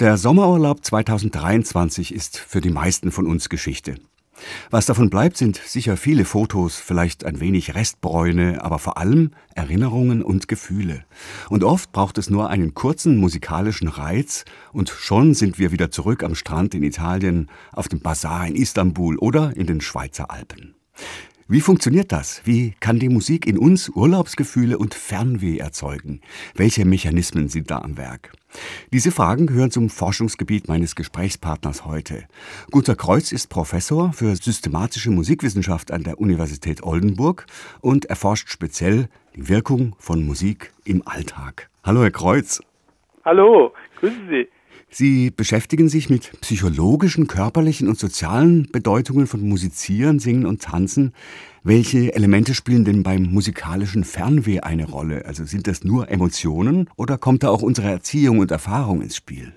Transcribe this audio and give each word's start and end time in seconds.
Der 0.00 0.16
Sommerurlaub 0.16 0.82
2023 0.82 2.14
ist 2.14 2.38
für 2.38 2.62
die 2.62 2.70
meisten 2.70 3.12
von 3.12 3.26
uns 3.26 3.50
Geschichte. 3.50 3.96
Was 4.70 4.86
davon 4.86 5.10
bleibt, 5.10 5.36
sind 5.36 5.58
sicher 5.58 5.98
viele 5.98 6.24
Fotos, 6.24 6.78
vielleicht 6.78 7.26
ein 7.26 7.38
wenig 7.38 7.74
Restbräune, 7.74 8.64
aber 8.64 8.78
vor 8.78 8.96
allem 8.96 9.32
Erinnerungen 9.54 10.22
und 10.22 10.48
Gefühle. 10.48 11.04
Und 11.50 11.64
oft 11.64 11.92
braucht 11.92 12.16
es 12.16 12.30
nur 12.30 12.48
einen 12.48 12.72
kurzen 12.72 13.18
musikalischen 13.18 13.88
Reiz 13.88 14.46
und 14.72 14.88
schon 14.88 15.34
sind 15.34 15.58
wir 15.58 15.70
wieder 15.70 15.90
zurück 15.90 16.22
am 16.22 16.34
Strand 16.34 16.74
in 16.74 16.82
Italien, 16.82 17.50
auf 17.70 17.88
dem 17.88 18.00
Bazar 18.00 18.46
in 18.46 18.56
Istanbul 18.56 19.18
oder 19.18 19.54
in 19.54 19.66
den 19.66 19.82
Schweizer 19.82 20.30
Alpen. 20.30 20.76
Wie 21.52 21.60
funktioniert 21.60 22.12
das? 22.12 22.42
Wie 22.44 22.74
kann 22.78 23.00
die 23.00 23.08
Musik 23.08 23.44
in 23.44 23.58
uns 23.58 23.88
Urlaubsgefühle 23.88 24.78
und 24.78 24.94
Fernweh 24.94 25.58
erzeugen? 25.58 26.20
Welche 26.54 26.84
Mechanismen 26.84 27.48
sind 27.48 27.72
da 27.72 27.78
am 27.78 27.96
Werk? 27.98 28.30
Diese 28.92 29.10
Fragen 29.10 29.48
gehören 29.48 29.72
zum 29.72 29.90
Forschungsgebiet 29.90 30.68
meines 30.68 30.94
Gesprächspartners 30.94 31.84
heute. 31.84 32.22
Gunter 32.70 32.94
Kreuz 32.94 33.32
ist 33.32 33.48
Professor 33.48 34.12
für 34.12 34.36
systematische 34.36 35.10
Musikwissenschaft 35.10 35.90
an 35.90 36.04
der 36.04 36.20
Universität 36.20 36.84
Oldenburg 36.84 37.46
und 37.80 38.04
erforscht 38.04 38.48
speziell 38.48 39.08
die 39.34 39.48
Wirkung 39.48 39.96
von 39.98 40.24
Musik 40.24 40.72
im 40.84 41.02
Alltag. 41.04 41.68
Hallo, 41.82 42.02
Herr 42.02 42.12
Kreuz. 42.12 42.62
Hallo, 43.24 43.72
grüßen 43.98 44.28
Sie. 44.28 44.46
Sie 44.92 45.30
beschäftigen 45.30 45.88
sich 45.88 46.10
mit 46.10 46.32
psychologischen, 46.40 47.28
körperlichen 47.28 47.86
und 47.86 47.96
sozialen 47.96 48.66
Bedeutungen 48.72 49.28
von 49.28 49.40
Musizieren, 49.40 50.18
Singen 50.18 50.46
und 50.46 50.62
Tanzen. 50.62 51.14
Welche 51.62 52.12
Elemente 52.12 52.54
spielen 52.54 52.84
denn 52.84 53.04
beim 53.04 53.22
musikalischen 53.22 54.02
Fernweh 54.02 54.60
eine 54.60 54.90
Rolle? 54.90 55.26
Also 55.26 55.44
sind 55.44 55.68
das 55.68 55.84
nur 55.84 56.10
Emotionen 56.10 56.90
oder 56.96 57.18
kommt 57.18 57.44
da 57.44 57.50
auch 57.50 57.62
unsere 57.62 57.88
Erziehung 57.88 58.40
und 58.40 58.50
Erfahrung 58.50 59.00
ins 59.00 59.14
Spiel? 59.14 59.52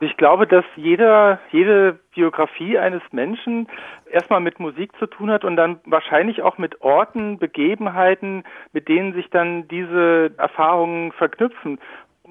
Ich 0.00 0.16
glaube, 0.16 0.46
dass 0.46 0.64
jeder, 0.76 1.40
jede 1.50 1.98
Biografie 2.14 2.78
eines 2.78 3.02
Menschen 3.10 3.66
erstmal 4.10 4.40
mit 4.40 4.60
Musik 4.60 4.90
zu 4.98 5.06
tun 5.06 5.30
hat 5.30 5.44
und 5.44 5.56
dann 5.56 5.80
wahrscheinlich 5.84 6.42
auch 6.42 6.58
mit 6.58 6.80
Orten, 6.80 7.38
Begebenheiten, 7.38 8.44
mit 8.72 8.88
denen 8.88 9.14
sich 9.14 9.30
dann 9.30 9.66
diese 9.68 10.32
Erfahrungen 10.36 11.12
verknüpfen. 11.12 11.78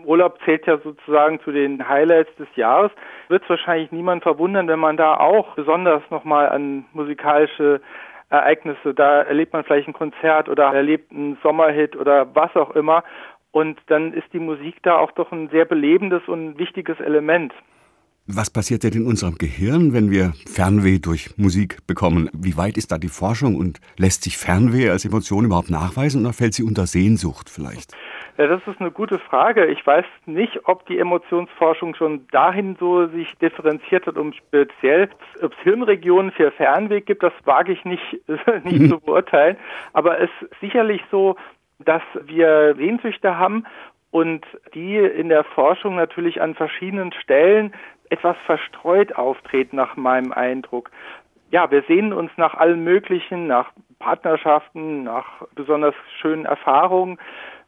Urlaub 0.06 0.40
zählt 0.46 0.66
ja 0.68 0.78
sozusagen 0.78 1.40
zu 1.42 1.52
den 1.52 1.88
Highlights 1.88 2.36
des 2.38 2.48
Jahres. 2.56 2.92
Wird 3.30 3.44
es 3.44 3.50
wahrscheinlich 3.50 3.92
niemand 3.92 4.24
verwundern, 4.24 4.68
wenn 4.68 4.80
man 4.80 4.98
da 4.98 5.18
auch 5.18 5.56
besonders 5.56 6.02
nochmal 6.10 6.50
an 6.50 6.86
musikalische 6.94 7.82
Ereignisse, 8.30 8.96
da 8.96 9.22
erlebt 9.22 9.54
man 9.54 9.64
vielleicht 9.64 9.88
ein 9.88 9.94
Konzert 9.94 10.50
oder 10.50 10.74
erlebt 10.74 11.12
einen 11.12 11.38
Sommerhit 11.44 11.96
oder 11.96 12.34
was 12.36 12.56
auch 12.56 12.72
immer. 12.72 13.04
Und 13.52 13.80
dann 13.88 14.14
ist 14.14 14.26
die 14.34 14.40
Musik 14.40 14.82
da 14.82 14.98
auch 14.98 15.12
doch 15.12 15.32
ein 15.32 15.50
sehr 15.50 15.66
belebendes 15.66 16.24
und 16.28 16.58
wichtiges 16.58 17.00
Element. 17.00 17.54
Was 18.26 18.50
passiert 18.50 18.84
denn 18.84 18.94
in 18.94 19.06
unserem 19.06 19.38
Gehirn, 19.38 19.94
wenn 19.94 20.10
wir 20.10 20.34
Fernweh 20.48 20.98
durch 20.98 21.38
Musik 21.38 21.86
bekommen? 21.86 22.30
Wie 22.34 22.58
weit 22.58 22.78
ist 22.78 22.92
da 22.92 22.98
die 22.98 23.10
Forschung 23.10 23.56
und 23.56 23.82
lässt 23.98 24.24
sich 24.24 24.38
Fernweh 24.38 24.90
als 24.90 25.06
Emotion 25.06 25.46
überhaupt 25.46 25.70
nachweisen 25.70 26.22
oder 26.22 26.34
fällt 26.34 26.54
sie 26.54 26.64
unter 26.64 26.88
Sehnsucht 26.88 27.50
vielleicht? 27.50 27.92
Ja, 28.38 28.48
das 28.48 28.66
ist 28.66 28.80
eine 28.80 28.90
gute 28.90 29.20
Frage. 29.20 29.68
Ich 29.68 29.86
weiß 29.86 30.06
nicht, 30.26 30.68
ob 30.68 30.88
die 30.88 30.98
Emotionsforschung 30.98 31.94
schon 31.94 32.28
dahin 32.32 32.76
so 32.80 33.06
sich 33.08 33.32
differenziert 33.38 34.08
hat, 34.08 34.18
um 34.18 34.34
speziell, 34.34 35.10
ob 35.42 35.52
es 35.52 35.60
Hirnregionen 35.60 36.32
für 36.32 36.50
Fernweg 36.52 37.06
gibt, 37.06 37.22
das 37.22 37.34
wage 37.46 37.74
ich 37.74 37.86
nicht, 37.86 38.22
nicht 38.64 38.90
zu 38.90 39.00
beurteilen. 39.00 39.58
Aber 39.94 40.20
es 40.20 40.32
ist 40.42 40.60
sicherlich 40.62 41.02
so, 41.12 41.36
dass 41.78 42.02
wir 42.24 42.74
Sehnsüchte 42.76 43.38
haben 43.38 43.66
und 44.10 44.46
die 44.74 44.98
in 44.98 45.30
der 45.30 45.44
Forschung 45.44 45.96
natürlich 45.96 46.42
an 46.42 46.56
verschiedenen 46.56 47.14
Stellen 47.14 47.72
etwas 48.10 48.38
verstreut 48.46 49.16
auftreten, 49.16 49.76
nach 49.76 49.96
meinem 49.96 50.32
Eindruck. 50.32 50.90
Ja, 51.52 51.70
wir 51.70 51.84
sehnen 51.84 52.14
uns 52.14 52.32
nach 52.38 52.56
allem 52.56 52.84
Möglichen, 52.84 53.46
nach 53.46 53.72
Partnerschaften, 54.00 55.04
nach 55.04 55.44
besonders 55.54 55.94
schönen 56.20 56.46
Erfahrungen 56.46 57.20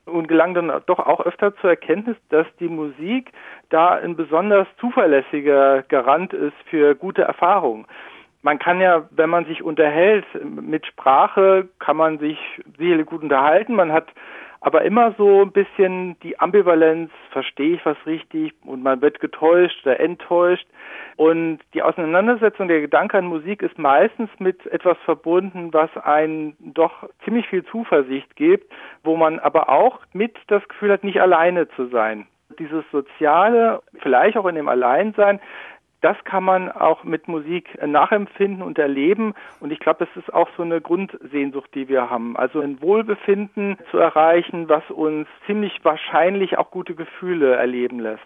und 0.06 0.28
gelangen 0.28 0.54
dann 0.54 0.82
doch 0.86 1.00
auch 1.00 1.22
öfter 1.26 1.56
zur 1.58 1.72
Erkenntnis, 1.72 2.18
dass 2.30 2.48
die 2.60 2.68
Musik 2.68 3.32
da 3.70 3.90
ein 3.96 4.16
besonders 4.16 4.68
zuverlässiger 4.80 5.84
Garant 5.84 6.34
ist 6.34 6.56
für 6.70 6.96
gute 6.96 7.24
Erfahrungen. 7.24 7.86
Man 8.42 8.60
kann 8.60 8.80
ja, 8.80 9.08
wenn 9.10 9.32
man 9.32 9.46
sich 9.46 9.64
unterhält 9.64 10.26
mit 10.44 10.86
Sprache, 10.86 11.68
kann 11.80 11.98
man 11.98 12.20
sich 12.20 12.38
sicherlich 12.78 13.08
gut 13.08 13.24
unterhalten. 13.24 13.74
Man 13.74 13.92
hat 13.92 14.08
aber 14.66 14.82
immer 14.82 15.14
so 15.16 15.44
ein 15.44 15.52
bisschen 15.52 16.20
die 16.22 16.40
Ambivalenz, 16.40 17.12
verstehe 17.30 17.76
ich 17.76 17.86
was 17.86 17.98
richtig 18.08 18.52
und 18.66 18.82
man 18.82 19.00
wird 19.00 19.20
getäuscht 19.20 19.86
oder 19.86 20.00
enttäuscht. 20.00 20.66
Und 21.18 21.60
die 21.76 21.84
Auseinandersetzung, 21.84 22.68
der 22.68 22.82
Gedanke 22.82 23.20
an 23.20 23.28
Musik 23.28 23.62
ist 23.62 23.78
meistens 23.78 24.28
mit 24.40 24.66
etwas 24.66 24.98
verbunden, 25.06 25.72
was 25.72 25.96
einen 25.98 26.58
doch 26.60 27.08
ziemlich 27.24 27.48
viel 27.48 27.64
Zuversicht 27.66 28.36
gibt, 28.36 28.74
wo 29.04 29.16
man 29.16 29.38
aber 29.38 29.70
auch 29.70 30.00
mit 30.14 30.36
das 30.48 30.68
Gefühl 30.68 30.92
hat, 30.92 31.04
nicht 31.04 31.22
alleine 31.22 31.68
zu 31.76 31.86
sein. 31.90 32.26
Dieses 32.58 32.84
Soziale, 32.92 33.84
vielleicht 34.00 34.36
auch 34.36 34.48
in 34.48 34.56
dem 34.56 34.68
Alleinsein, 34.68 35.40
das 36.06 36.24
kann 36.24 36.44
man 36.44 36.72
auch 36.72 37.04
mit 37.04 37.28
Musik 37.28 37.84
nachempfinden 37.84 38.62
und 38.62 38.78
erleben. 38.78 39.34
Und 39.60 39.72
ich 39.72 39.80
glaube, 39.80 40.06
das 40.06 40.24
ist 40.24 40.32
auch 40.32 40.48
so 40.56 40.62
eine 40.62 40.80
Grundsehnsucht, 40.80 41.74
die 41.74 41.90
wir 41.90 42.12
haben. 42.12 42.38
Also 42.38 42.62
ein 42.62 42.80
Wohlbefinden 42.80 43.78
zu 43.90 43.98
erreichen, 43.98 44.70
was 44.70 44.84
uns 44.92 45.28
ziemlich 45.48 45.80
wahrscheinlich 45.82 46.60
auch 46.60 46.70
gute 46.70 46.94
Gefühle 46.94 47.56
erleben 47.56 48.00
lässt. 48.00 48.22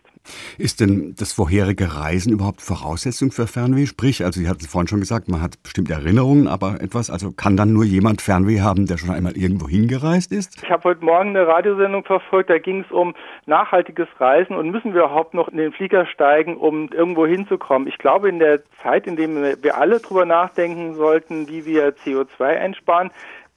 Ist 0.58 0.80
denn 0.80 1.16
das 1.18 1.34
vorherige 1.34 1.96
Reisen 1.96 2.32
überhaupt 2.32 2.62
Voraussetzung 2.62 3.32
für 3.32 3.48
Fernweh? 3.48 3.86
Sprich, 3.86 4.24
also 4.24 4.40
Sie 4.40 4.48
hatten 4.48 4.62
es 4.62 4.68
vorhin 4.68 4.88
schon 4.88 5.00
gesagt, 5.00 5.28
man 5.28 5.42
hat 5.42 5.62
bestimmte 5.64 5.94
Erinnerungen, 5.94 6.48
aber 6.48 6.82
etwas, 6.82 7.10
also 7.10 7.32
kann 7.32 7.58
dann 7.58 7.74
nur 7.74 7.84
jemand 7.84 8.22
Fernweh 8.22 8.62
haben, 8.62 8.86
der 8.86 8.98
schon 8.98 9.10
einmal 9.10 9.38
irgendwo 9.38 9.68
hingereist 9.68 10.32
ist? 10.32 10.62
Ich 10.64 10.70
habe 10.70 10.84
heute 10.84 11.04
Morgen 11.04 11.30
eine 11.30 11.48
Radiosendung 11.48 12.04
verfolgt, 12.04 12.50
da 12.50 12.60
ging 12.60 12.82
es 12.82 12.92
um 12.92 13.16
nachhaltiges 13.46 14.08
Reisen 14.20 14.56
und 14.56 14.70
müssen 14.70 14.94
wir 14.94 15.04
überhaupt 15.04 15.34
noch 15.34 15.48
in 15.48 15.58
den 15.58 15.72
Flieger 15.72 16.06
steigen, 16.06 16.58
um 16.58 16.90
irgendwo 16.92 17.26
hinzukommen. 17.26 17.88
Ich 17.88 17.98
glaube, 17.98 18.30
in 18.30 18.40
der 18.40 18.62
Zeit, 18.84 19.08
in 19.08 19.16
der 19.16 19.64
wir 19.64 19.78
alle 19.78 20.00
drüber 20.00 20.26
nachdenken 20.26 20.96
sollten, 20.96 21.48
wie 21.48 21.66
wir 21.66 21.96
CO2 21.96 22.44
einsparen, 22.44 23.12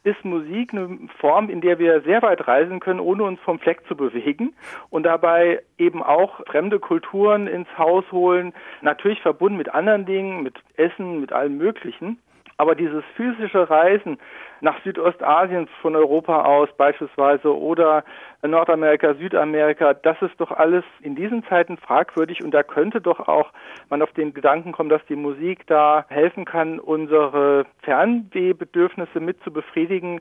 ist 0.04 0.24
Musik 0.24 0.72
eine 0.72 0.98
Form, 1.18 1.48
in 1.48 1.60
der 1.60 1.78
wir 1.78 2.00
sehr 2.02 2.22
weit 2.22 2.46
reisen 2.48 2.80
können, 2.80 3.00
ohne 3.00 3.24
uns 3.24 3.40
vom 3.40 3.58
Fleck 3.58 3.86
zu 3.86 3.96
bewegen 3.96 4.54
und 4.90 5.04
dabei 5.04 5.62
eben 5.78 6.02
auch 6.02 6.40
fremde 6.46 6.80
Kulturen 6.80 7.46
ins 7.46 7.68
Haus 7.78 8.04
holen, 8.10 8.52
natürlich 8.80 9.20
verbunden 9.20 9.58
mit 9.58 9.72
anderen 9.72 10.04
Dingen, 10.06 10.42
mit 10.42 10.54
Essen, 10.76 11.20
mit 11.20 11.32
allem 11.32 11.56
Möglichen. 11.56 12.18
Aber 12.56 12.74
dieses 12.74 13.02
physische 13.16 13.68
Reisen 13.68 14.18
nach 14.60 14.80
Südostasien 14.84 15.68
von 15.80 15.96
Europa 15.96 16.44
aus 16.44 16.68
beispielsweise 16.76 17.56
oder 17.56 18.04
Nordamerika, 18.42 19.14
Südamerika, 19.14 19.94
das 19.94 20.20
ist 20.22 20.40
doch 20.40 20.52
alles 20.52 20.84
in 21.00 21.16
diesen 21.16 21.44
Zeiten 21.46 21.76
fragwürdig 21.76 22.44
und 22.44 22.52
da 22.52 22.62
könnte 22.62 23.00
doch 23.00 23.26
auch 23.28 23.50
man 23.90 24.02
auf 24.02 24.12
den 24.12 24.34
Gedanken 24.34 24.72
kommen, 24.72 24.88
dass 24.88 25.04
die 25.06 25.16
Musik 25.16 25.66
da 25.66 26.04
helfen 26.08 26.44
kann, 26.44 26.78
unsere 26.78 27.66
Fernwehbedürfnisse 27.82 29.20
mit 29.20 29.42
zu 29.42 29.52
befriedigen, 29.52 30.20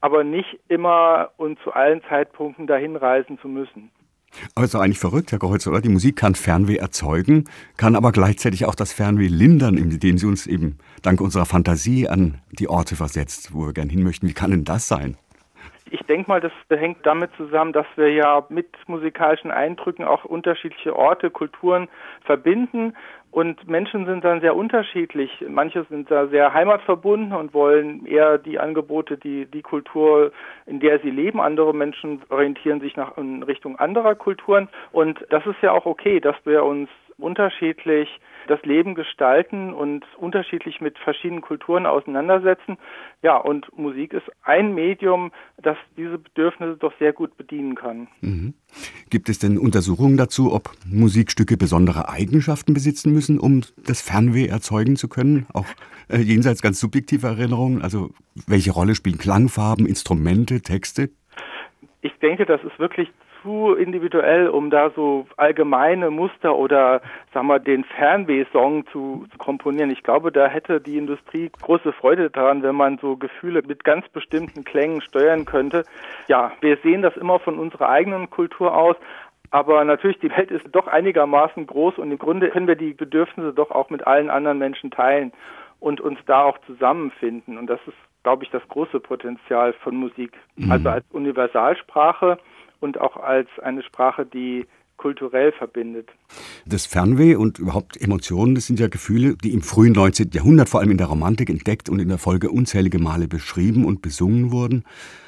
aber 0.00 0.24
nicht 0.24 0.58
immer 0.68 1.30
und 1.36 1.58
zu 1.60 1.72
allen 1.72 2.02
Zeitpunkten 2.04 2.66
dahin 2.66 2.96
reisen 2.96 3.38
zu 3.38 3.48
müssen. 3.48 3.90
Aber 4.54 4.64
ist 4.64 4.74
doch 4.74 4.80
eigentlich 4.80 4.98
verrückt, 4.98 5.32
Herr 5.32 5.38
Kreuz, 5.38 5.66
oder? 5.66 5.80
Die 5.80 5.88
Musik 5.88 6.16
kann 6.16 6.34
Fernweh 6.34 6.76
erzeugen, 6.76 7.44
kann 7.76 7.96
aber 7.96 8.12
gleichzeitig 8.12 8.64
auch 8.66 8.74
das 8.74 8.92
Fernweh 8.92 9.28
lindern, 9.28 9.76
indem 9.76 10.18
sie 10.18 10.26
uns 10.26 10.46
eben 10.46 10.78
dank 11.02 11.20
unserer 11.20 11.46
Fantasie 11.46 12.08
an 12.08 12.40
die 12.50 12.68
Orte 12.68 12.96
versetzt, 12.96 13.50
wo 13.52 13.66
wir 13.66 13.72
gern 13.72 13.88
hin 13.88 14.02
möchten. 14.02 14.28
Wie 14.28 14.34
kann 14.34 14.50
denn 14.50 14.64
das 14.64 14.88
sein? 14.88 15.16
Ich 15.90 16.00
denke 16.06 16.30
mal, 16.30 16.40
das 16.40 16.52
hängt 16.70 17.04
damit 17.04 17.30
zusammen, 17.36 17.74
dass 17.74 17.86
wir 17.96 18.10
ja 18.10 18.46
mit 18.48 18.66
musikalischen 18.86 19.50
Eindrücken 19.50 20.04
auch 20.04 20.24
unterschiedliche 20.24 20.96
Orte, 20.96 21.30
Kulturen 21.30 21.88
verbinden. 22.24 22.94
Und 23.32 23.66
Menschen 23.66 24.04
sind 24.04 24.24
dann 24.24 24.42
sehr 24.42 24.54
unterschiedlich. 24.54 25.42
Manche 25.48 25.84
sind 25.88 26.10
da 26.10 26.26
sehr 26.26 26.52
heimatverbunden 26.52 27.32
und 27.32 27.54
wollen 27.54 28.04
eher 28.04 28.36
die 28.36 28.58
Angebote, 28.58 29.16
die, 29.16 29.46
die 29.46 29.62
Kultur, 29.62 30.32
in 30.66 30.80
der 30.80 30.98
sie 31.00 31.08
leben. 31.10 31.40
Andere 31.40 31.74
Menschen 31.74 32.20
orientieren 32.28 32.80
sich 32.80 32.94
nach 32.94 33.16
in 33.16 33.42
Richtung 33.42 33.76
anderer 33.78 34.14
Kulturen. 34.14 34.68
Und 34.92 35.24
das 35.30 35.46
ist 35.46 35.62
ja 35.62 35.72
auch 35.72 35.86
okay, 35.86 36.20
dass 36.20 36.36
wir 36.44 36.62
uns 36.62 36.90
unterschiedlich 37.18 38.08
das 38.48 38.60
Leben 38.62 38.94
gestalten 38.94 39.72
und 39.72 40.04
unterschiedlich 40.16 40.80
mit 40.80 40.98
verschiedenen 40.98 41.42
Kulturen 41.42 41.86
auseinandersetzen. 41.86 42.76
Ja, 43.22 43.36
und 43.36 43.66
Musik 43.78 44.12
ist 44.12 44.28
ein 44.42 44.74
Medium, 44.74 45.32
das 45.58 45.76
diese 45.96 46.18
Bedürfnisse 46.18 46.76
doch 46.76 46.92
sehr 46.98 47.12
gut 47.12 47.36
bedienen 47.36 47.74
kann. 47.74 48.08
Mhm. 48.20 48.54
Gibt 49.10 49.28
es 49.28 49.38
denn 49.38 49.58
Untersuchungen 49.58 50.16
dazu, 50.16 50.52
ob 50.52 50.70
Musikstücke 50.86 51.56
besondere 51.56 52.08
Eigenschaften 52.08 52.74
besitzen 52.74 53.12
müssen, 53.12 53.38
um 53.38 53.62
das 53.86 54.02
Fernweh 54.02 54.46
erzeugen 54.46 54.96
zu 54.96 55.08
können? 55.08 55.46
Auch 55.52 55.66
äh, 56.08 56.18
jenseits 56.18 56.62
ganz 56.62 56.80
subjektiver 56.80 57.28
Erinnerungen? 57.28 57.82
Also 57.82 58.10
welche 58.46 58.72
Rolle 58.72 58.94
spielen 58.94 59.18
Klangfarben, 59.18 59.86
Instrumente, 59.86 60.62
Texte? 60.62 61.10
Ich 62.00 62.12
denke, 62.20 62.46
das 62.46 62.62
ist 62.64 62.78
wirklich 62.78 63.08
zu 63.42 63.74
individuell, 63.74 64.48
um 64.48 64.70
da 64.70 64.90
so 64.90 65.26
allgemeine 65.36 66.10
Muster 66.10 66.56
oder, 66.56 67.02
sag 67.34 67.42
mal, 67.44 67.58
den 67.58 67.84
Fernweh-Song 67.84 68.86
zu, 68.86 69.26
zu 69.30 69.38
komponieren. 69.38 69.90
Ich 69.90 70.02
glaube, 70.02 70.32
da 70.32 70.46
hätte 70.46 70.80
die 70.80 70.96
Industrie 70.96 71.50
große 71.60 71.92
Freude 71.92 72.30
daran, 72.30 72.62
wenn 72.62 72.76
man 72.76 72.98
so 72.98 73.16
Gefühle 73.16 73.62
mit 73.66 73.84
ganz 73.84 74.08
bestimmten 74.08 74.64
Klängen 74.64 75.00
steuern 75.00 75.44
könnte. 75.44 75.84
Ja, 76.28 76.52
wir 76.60 76.76
sehen 76.78 77.02
das 77.02 77.16
immer 77.16 77.38
von 77.38 77.58
unserer 77.58 77.88
eigenen 77.88 78.30
Kultur 78.30 78.76
aus, 78.76 78.96
aber 79.50 79.84
natürlich, 79.84 80.18
die 80.18 80.30
Welt 80.30 80.50
ist 80.50 80.66
doch 80.72 80.86
einigermaßen 80.86 81.66
groß 81.66 81.98
und 81.98 82.10
im 82.10 82.18
Grunde 82.18 82.48
können 82.48 82.68
wir 82.68 82.76
die 82.76 82.94
Bedürfnisse 82.94 83.52
doch 83.52 83.70
auch 83.70 83.90
mit 83.90 84.06
allen 84.06 84.30
anderen 84.30 84.58
Menschen 84.58 84.90
teilen 84.90 85.32
und 85.78 86.00
uns 86.00 86.18
da 86.26 86.44
auch 86.44 86.58
zusammenfinden. 86.66 87.58
Und 87.58 87.66
das 87.66 87.80
ist, 87.86 87.96
glaube 88.22 88.44
ich, 88.44 88.50
das 88.50 88.66
große 88.68 89.00
Potenzial 89.00 89.74
von 89.74 89.94
Musik. 89.96 90.32
Mhm. 90.56 90.70
Also 90.72 90.88
als 90.88 91.04
Universalsprache 91.10 92.38
und 92.82 93.00
auch 93.00 93.16
als 93.16 93.48
eine 93.62 93.82
Sprache, 93.82 94.26
die 94.26 94.66
kulturell 94.96 95.52
verbindet. 95.52 96.10
Das 96.66 96.86
Fernweh 96.86 97.34
und 97.34 97.58
überhaupt 97.58 98.00
Emotionen, 98.00 98.54
das 98.54 98.66
sind 98.66 98.78
ja 98.78 98.88
Gefühle, 98.88 99.36
die 99.36 99.52
im 99.52 99.62
frühen 99.62 99.92
19. 99.92 100.30
Jahrhundert 100.32 100.68
vor 100.68 100.80
allem 100.80 100.92
in 100.92 100.98
der 100.98 101.08
Romantik 101.08 101.50
entdeckt 101.50 101.88
und 101.88 101.98
in 101.98 102.08
der 102.08 102.18
Folge 102.18 102.50
unzählige 102.50 102.98
Male 103.00 103.26
beschrieben 103.26 103.84
und 103.84 104.02
besungen 104.02 104.52
wurden. 104.52 104.84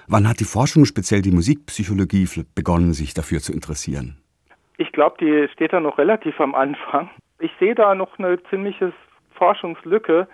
Wann 0.07 0.29
hat 0.29 0.39
die 0.39 0.45
Forschung, 0.45 0.85
speziell 0.85 1.23
die 1.23 1.33
Musikpsychologie, 1.33 2.29
begonnen, 2.55 2.93
sich 2.93 3.15
dafür 3.15 3.41
zu 3.41 3.53
interessieren? 3.53 4.17
Ich 4.77 4.93
glaube, 4.93 5.17
die 5.21 5.49
steht 5.53 5.73
da 5.73 5.81
noch 5.81 5.99
relativ 5.99 6.41
am 6.41 6.55
Anfang. 6.55 7.11
Ich 7.41 7.51
sehe 7.59 7.75
da 7.75 7.95
noch 7.95 8.19
eine 8.19 8.43
ziemliche 8.51 8.93
Forschungslücke, 9.33 10.29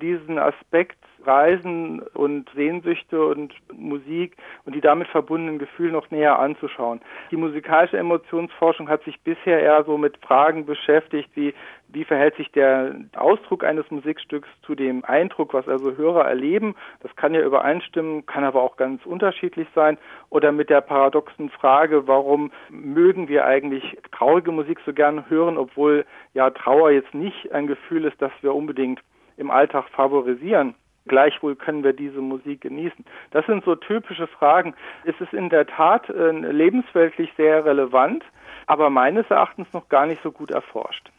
diesen 0.00 0.38
Aspekt 0.38 1.03
Reisen 1.26 2.00
und 2.14 2.50
Sehnsüchte 2.54 3.24
und 3.24 3.54
Musik 3.72 4.36
und 4.64 4.74
die 4.74 4.80
damit 4.80 5.08
verbundenen 5.08 5.58
Gefühle 5.58 5.92
noch 5.92 6.10
näher 6.10 6.38
anzuschauen. 6.38 7.00
Die 7.30 7.36
musikalische 7.36 7.98
Emotionsforschung 7.98 8.88
hat 8.88 9.04
sich 9.04 9.20
bisher 9.20 9.60
eher 9.60 9.84
so 9.84 9.98
mit 9.98 10.16
Fragen 10.18 10.66
beschäftigt, 10.66 11.30
wie 11.34 11.54
wie 11.94 12.04
verhält 12.04 12.36
sich 12.36 12.50
der 12.50 12.96
Ausdruck 13.14 13.64
eines 13.64 13.90
Musikstücks 13.90 14.48
zu 14.62 14.74
dem 14.74 15.04
Eindruck, 15.04 15.54
was 15.54 15.68
also 15.68 15.96
Hörer 15.96 16.24
erleben. 16.24 16.74
Das 17.00 17.14
kann 17.16 17.34
ja 17.34 17.40
übereinstimmen, 17.40 18.26
kann 18.26 18.44
aber 18.44 18.62
auch 18.62 18.76
ganz 18.76 19.06
unterschiedlich 19.06 19.68
sein. 19.74 19.96
Oder 20.28 20.52
mit 20.52 20.70
der 20.70 20.80
paradoxen 20.80 21.50
Frage, 21.50 22.06
warum 22.06 22.50
mögen 22.68 23.28
wir 23.28 23.44
eigentlich 23.44 23.96
traurige 24.12 24.50
Musik 24.50 24.80
so 24.84 24.92
gern 24.92 25.28
hören, 25.30 25.56
obwohl 25.56 26.04
ja 26.34 26.50
Trauer 26.50 26.90
jetzt 26.90 27.14
nicht 27.14 27.52
ein 27.52 27.66
Gefühl 27.66 28.04
ist, 28.04 28.20
das 28.20 28.32
wir 28.40 28.54
unbedingt 28.54 29.00
im 29.36 29.50
Alltag 29.50 29.88
favorisieren. 29.90 30.74
Gleichwohl 31.06 31.54
können 31.54 31.84
wir 31.84 31.92
diese 31.92 32.20
Musik 32.20 32.62
genießen. 32.62 33.04
Das 33.30 33.44
sind 33.46 33.64
so 33.64 33.74
typische 33.74 34.26
Fragen. 34.26 34.74
Es 35.04 35.14
ist 35.20 35.32
in 35.32 35.50
der 35.50 35.66
Tat 35.66 36.08
äh, 36.08 36.30
lebensweltlich 36.30 37.30
sehr 37.36 37.64
relevant, 37.64 38.24
aber 38.66 38.88
meines 38.90 39.26
Erachtens 39.28 39.68
noch 39.72 39.88
gar 39.88 40.06
nicht 40.06 40.22
so 40.22 40.32
gut 40.32 40.50
erforscht. 40.50 41.10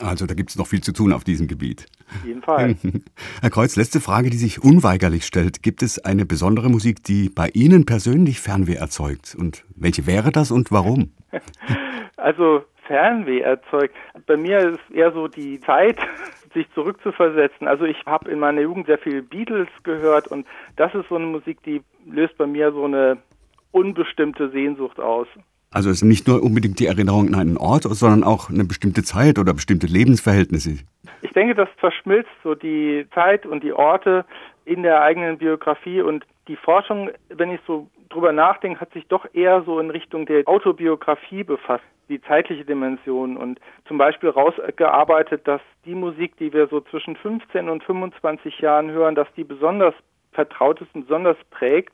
Also 0.00 0.26
da 0.26 0.34
gibt 0.34 0.50
es 0.50 0.56
noch 0.56 0.66
viel 0.66 0.80
zu 0.80 0.92
tun 0.92 1.12
auf 1.12 1.24
diesem 1.24 1.48
Gebiet. 1.48 1.86
Auf 2.08 2.24
jeden 2.24 2.42
Fall. 2.42 2.76
Herr 3.42 3.50
Kreuz, 3.50 3.76
letzte 3.76 4.00
Frage, 4.00 4.30
die 4.30 4.36
sich 4.36 4.62
unweigerlich 4.62 5.26
stellt. 5.26 5.62
Gibt 5.62 5.82
es 5.82 5.98
eine 5.98 6.24
besondere 6.24 6.70
Musik, 6.70 7.04
die 7.04 7.28
bei 7.28 7.48
Ihnen 7.52 7.84
persönlich 7.84 8.40
Fernweh 8.40 8.74
erzeugt? 8.74 9.36
Und 9.38 9.64
welche 9.76 10.06
wäre 10.06 10.30
das 10.32 10.50
und 10.50 10.70
warum? 10.70 11.12
Also 12.18 12.62
Fernweh 12.86 13.40
erzeugt. 13.40 13.96
Bei 14.26 14.36
mir 14.36 14.58
ist 14.58 14.90
eher 14.92 15.12
so 15.12 15.26
die 15.26 15.58
Zeit, 15.60 15.98
sich 16.54 16.66
zurückzuversetzen. 16.74 17.68
Also 17.68 17.84
ich 17.84 18.04
habe 18.06 18.30
in 18.30 18.38
meiner 18.38 18.60
Jugend 18.60 18.86
sehr 18.86 18.98
viel 18.98 19.22
Beatles 19.22 19.68
gehört 19.82 20.28
und 20.28 20.46
das 20.76 20.94
ist 20.94 21.08
so 21.08 21.16
eine 21.16 21.26
Musik, 21.26 21.62
die 21.64 21.82
löst 22.06 22.36
bei 22.38 22.46
mir 22.46 22.72
so 22.72 22.84
eine 22.84 23.18
unbestimmte 23.70 24.50
Sehnsucht 24.50 25.00
aus. 25.00 25.26
Also 25.70 25.88
es 25.88 25.96
ist 25.96 26.02
nicht 26.02 26.28
nur 26.28 26.42
unbedingt 26.42 26.78
die 26.80 26.86
Erinnerung 26.86 27.28
an 27.28 27.34
einen 27.34 27.56
Ort, 27.56 27.84
sondern 27.84 28.24
auch 28.24 28.50
eine 28.50 28.64
bestimmte 28.64 29.02
Zeit 29.02 29.38
oder 29.38 29.54
bestimmte 29.54 29.86
Lebensverhältnisse. 29.86 30.78
Ich 31.22 31.32
denke, 31.32 31.54
das 31.54 31.68
verschmilzt 31.78 32.30
so 32.44 32.54
die 32.54 33.06
Zeit 33.14 33.46
und 33.46 33.64
die 33.64 33.72
Orte 33.72 34.26
in 34.66 34.82
der 34.82 35.02
eigenen 35.02 35.38
Biografie 35.38 36.02
und 36.02 36.24
die 36.48 36.56
Forschung, 36.56 37.10
wenn 37.28 37.50
ich 37.50 37.60
so 37.66 37.88
drüber 38.08 38.32
nachdenke, 38.32 38.80
hat 38.80 38.92
sich 38.92 39.06
doch 39.06 39.26
eher 39.32 39.62
so 39.62 39.78
in 39.78 39.90
Richtung 39.90 40.26
der 40.26 40.46
Autobiografie 40.46 41.44
befasst, 41.44 41.84
die 42.08 42.20
zeitliche 42.20 42.64
Dimension 42.64 43.36
und 43.36 43.60
zum 43.86 43.98
Beispiel 43.98 44.30
rausgearbeitet, 44.30 45.46
dass 45.46 45.60
die 45.84 45.94
Musik, 45.94 46.36
die 46.36 46.52
wir 46.52 46.66
so 46.66 46.80
zwischen 46.80 47.16
15 47.16 47.68
und 47.68 47.84
25 47.84 48.58
Jahren 48.58 48.90
hören, 48.90 49.14
dass 49.14 49.28
die 49.36 49.44
besonders 49.44 49.94
vertraut 50.32 50.80
ist 50.80 50.94
und 50.94 51.02
besonders 51.02 51.36
prägt 51.50 51.92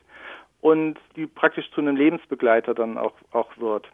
und 0.61 0.99
die 1.17 1.27
praktisch 1.27 1.71
zu 1.73 1.81
einem 1.81 1.97
Lebensbegleiter 1.97 2.75
dann 2.75 2.99
auch, 2.99 3.15
auch 3.33 3.51
wird. 3.59 3.87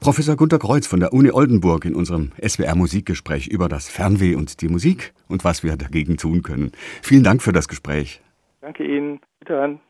Professor 0.00 0.34
Gunter 0.34 0.58
Kreuz 0.58 0.86
von 0.86 1.00
der 1.00 1.12
Uni 1.12 1.30
Oldenburg 1.30 1.84
in 1.84 1.94
unserem 1.94 2.32
SWR 2.40 2.74
Musikgespräch 2.74 3.48
über 3.48 3.68
das 3.68 3.88
Fernweh 3.88 4.34
und 4.34 4.62
die 4.62 4.68
Musik 4.68 5.12
und 5.28 5.44
was 5.44 5.62
wir 5.62 5.76
dagegen 5.76 6.16
tun 6.16 6.42
können. 6.42 6.72
Vielen 7.02 7.22
Dank 7.22 7.42
für 7.42 7.52
das 7.52 7.68
Gespräch. 7.68 8.22
Danke 8.62 8.84
Ihnen. 8.84 9.20
Bitte 9.40 9.58
an. 9.62 9.80